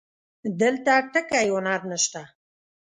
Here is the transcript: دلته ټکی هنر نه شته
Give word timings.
دلته 0.61 0.91
ټکی 1.13 1.47
هنر 1.53 1.81
نه 1.89 1.97
شته 2.03 2.23